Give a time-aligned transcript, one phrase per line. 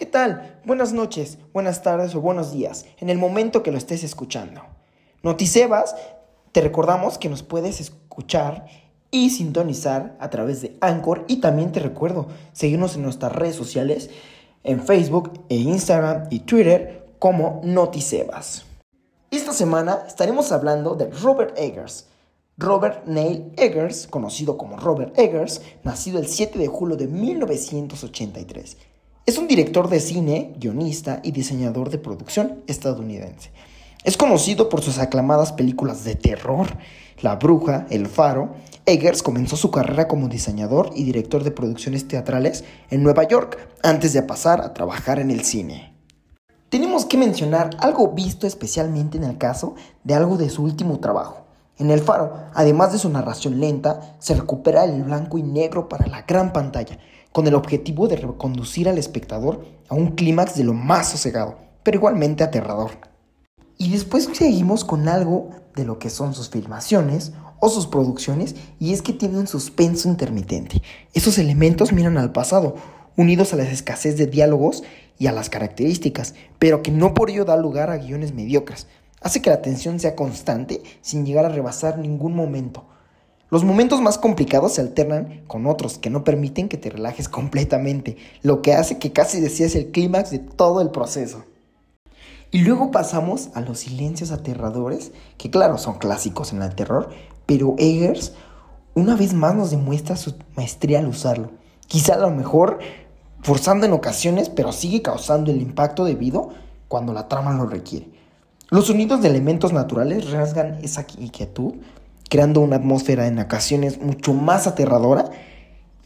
[0.00, 0.58] ¿qué tal?
[0.64, 4.62] Buenas noches, buenas tardes o buenos días, en el momento que lo estés escuchando.
[5.22, 5.94] Noticebas,
[6.52, 8.64] te recordamos que nos puedes escuchar
[9.10, 14.08] y sintonizar a través de Anchor y también te recuerdo seguirnos en nuestras redes sociales
[14.64, 18.64] en Facebook e Instagram y Twitter como Noticebas.
[19.30, 22.06] Esta semana estaremos hablando de Robert Eggers.
[22.56, 28.78] Robert Neil Eggers, conocido como Robert Eggers, nacido el 7 de julio de 1983
[29.30, 33.52] es un director de cine, guionista y diseñador de producción estadounidense.
[34.02, 36.66] Es conocido por sus aclamadas películas de terror,
[37.22, 38.54] La Bruja, El Faro.
[38.86, 44.12] Eggers comenzó su carrera como diseñador y director de producciones teatrales en Nueva York antes
[44.14, 45.94] de pasar a trabajar en el cine.
[46.68, 51.44] Tenemos que mencionar algo visto especialmente en el caso de algo de su último trabajo.
[51.78, 56.08] En El Faro, además de su narración lenta, se recupera el blanco y negro para
[56.08, 56.98] la gran pantalla,
[57.32, 61.96] con el objetivo de reconducir al espectador a un clímax de lo más sosegado, pero
[61.96, 62.90] igualmente aterrador.
[63.78, 68.92] Y después seguimos con algo de lo que son sus filmaciones o sus producciones, y
[68.92, 70.82] es que tiene un suspenso intermitente.
[71.14, 72.76] Esos elementos miran al pasado,
[73.16, 74.82] unidos a la escasez de diálogos
[75.18, 78.86] y a las características, pero que no por ello da lugar a guiones mediocres.
[79.20, 82.86] Hace que la tensión sea constante sin llegar a rebasar ningún momento.
[83.50, 88.16] Los momentos más complicados se alternan con otros que no permiten que te relajes completamente,
[88.42, 91.44] lo que hace que casi desees el clímax de todo el proceso.
[92.52, 97.10] Y luego pasamos a los silencios aterradores, que claro, son clásicos en el terror,
[97.46, 98.34] pero Eggers
[98.94, 101.50] una vez más nos demuestra su maestría al usarlo.
[101.88, 102.78] Quizá a lo mejor
[103.42, 106.50] forzando en ocasiones, pero sigue causando el impacto debido
[106.86, 108.10] cuando la trama lo requiere.
[108.68, 111.74] Los sonidos de elementos naturales rasgan esa inquietud
[112.30, 115.30] creando una atmósfera en ocasiones mucho más aterradora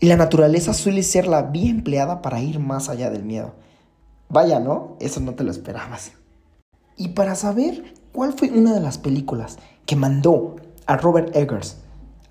[0.00, 3.52] y la naturaleza suele ser la vía empleada para ir más allá del miedo.
[4.28, 4.96] Vaya, ¿no?
[5.00, 6.12] Eso no te lo esperabas.
[6.96, 10.56] Y para saber cuál fue una de las películas que mandó
[10.86, 11.76] a Robert Eggers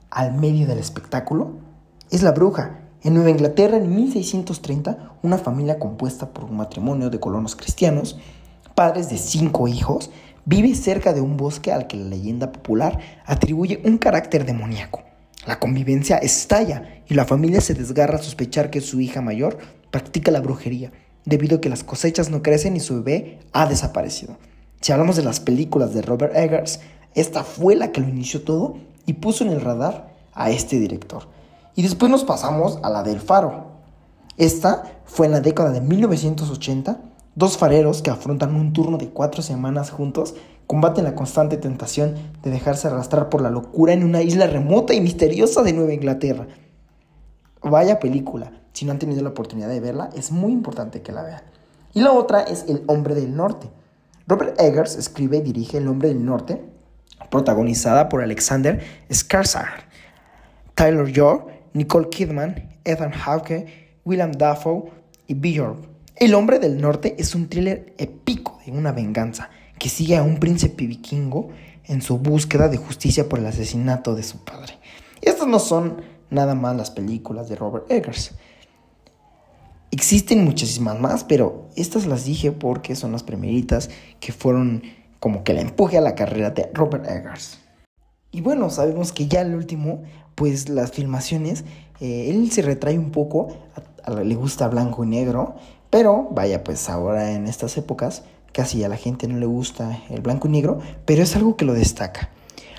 [0.09, 1.51] al medio del espectáculo,
[2.09, 2.79] es La Bruja.
[3.03, 8.17] En Nueva Inglaterra, en 1630, una familia compuesta por un matrimonio de colonos cristianos,
[8.75, 10.09] padres de cinco hijos,
[10.45, 15.03] vive cerca de un bosque al que la leyenda popular atribuye un carácter demoníaco.
[15.45, 19.57] La convivencia estalla y la familia se desgarra a sospechar que su hija mayor
[19.91, 20.91] practica la brujería,
[21.25, 24.37] debido a que las cosechas no crecen y su bebé ha desaparecido.
[24.81, 26.79] Si hablamos de las películas de Robert Eggers,
[27.15, 31.27] esta fue la que lo inició todo y puso en el radar a este director.
[31.75, 33.67] Y después nos pasamos a la del Faro.
[34.37, 36.99] Esta fue en la década de 1980
[37.35, 40.35] Dos fareros que afrontan un turno de cuatro semanas juntos
[40.67, 42.13] combaten la constante tentación
[42.43, 46.47] de dejarse arrastrar por la locura en una isla remota y misteriosa de Nueva Inglaterra.
[47.63, 51.23] Vaya película, si no han tenido la oportunidad de verla, es muy importante que la
[51.23, 51.41] vean.
[51.95, 53.67] Y la otra es El Hombre del Norte.
[54.27, 56.63] Robert Eggers escribe y dirige El Hombre del Norte,
[57.31, 58.79] protagonizada por Alexander
[59.09, 59.85] Skarsgård,
[60.75, 64.91] Tyler York, Nicole Kidman, Ethan Hawke, William Dafoe
[65.25, 70.15] y Bjorn el hombre del norte es un thriller épico de una venganza que sigue
[70.15, 71.49] a un príncipe vikingo
[71.85, 74.77] en su búsqueda de justicia por el asesinato de su padre.
[75.21, 78.31] estas no son nada más las películas de Robert Eggers.
[79.91, 84.83] Existen muchísimas más, pero estas las dije porque son las primeritas que fueron
[85.19, 87.59] como que la empuje a la carrera de Robert Eggers.
[88.31, 90.03] Y bueno, sabemos que ya el último,
[90.35, 91.63] pues las filmaciones,
[91.99, 93.55] eh, él se retrae un poco,
[94.23, 95.55] le gusta blanco y negro,
[95.93, 100.21] pero vaya, pues ahora en estas épocas casi a la gente no le gusta el
[100.21, 102.31] blanco y negro, pero es algo que lo destaca.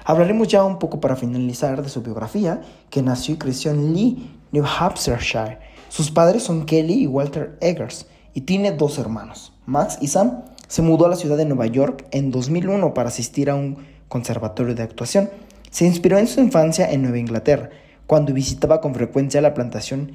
[0.04, 4.36] Hablaremos ya un poco para finalizar de su biografía, que nació y creció en Lee,
[4.50, 5.60] New Hampshire.
[5.90, 10.42] Sus padres son Kelly y Walter Eggers y tiene dos hermanos, Max y Sam.
[10.66, 13.76] Se mudó a la ciudad de Nueva York en 2001 para asistir a un
[14.08, 15.30] conservatorio de actuación.
[15.70, 17.70] Se inspiró en su infancia en Nueva Inglaterra,
[18.08, 20.10] cuando visitaba con frecuencia la plantación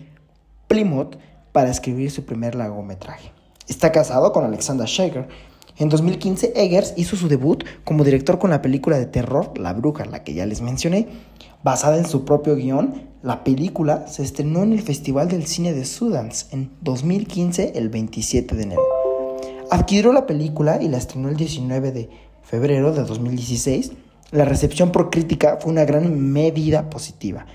[0.67, 1.15] Plymouth
[1.51, 3.31] para escribir su primer largometraje.
[3.67, 5.27] Está casado con Alexandra Shaker.
[5.77, 10.05] En 2015, Eggers hizo su debut como director con la película de terror La Bruja,
[10.05, 11.07] la que ya les mencioné.
[11.63, 15.85] Basada en su propio guion, la película se estrenó en el Festival del Cine de
[15.85, 18.81] Sundance en 2015, el 27 de enero.
[19.71, 22.09] Adquirió la película y la estrenó el 19 de
[22.41, 23.91] febrero de 2016.
[24.31, 27.45] La recepción por crítica fue una gran medida positiva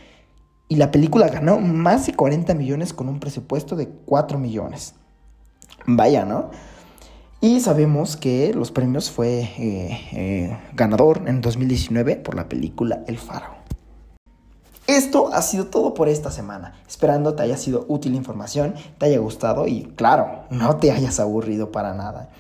[0.75, 4.94] y la película ganó más de 40 millones con un presupuesto de 4 millones.
[5.87, 6.50] Vaya, ¿no?
[7.41, 13.19] Y sabemos que los premios fue eh, eh, ganador en 2019 por la película El
[13.19, 13.55] Faro.
[14.88, 16.75] Esto ha sido todo por esta semana.
[16.88, 21.21] Esperando te haya sido útil la información, te haya gustado y, claro, no te hayas
[21.21, 22.31] aburrido para nada.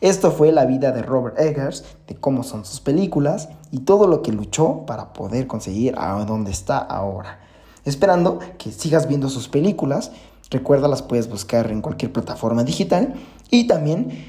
[0.00, 4.22] Esto fue la vida de Robert Eggers, de cómo son sus películas y todo lo
[4.22, 7.42] que luchó para poder conseguir a donde está ahora.
[7.84, 10.12] Esperando que sigas viendo sus películas,
[10.50, 13.14] recuerda las puedes buscar en cualquier plataforma digital
[13.50, 14.26] y también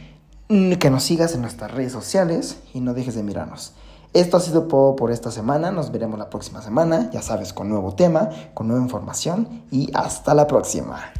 [0.50, 3.74] mm, que nos sigas en nuestras redes sociales y no dejes de mirarnos.
[4.14, 5.72] Esto ha sido todo por esta semana.
[5.72, 10.36] Nos veremos la próxima semana, ya sabes, con nuevo tema, con nueva información y hasta
[10.36, 11.12] la próxima.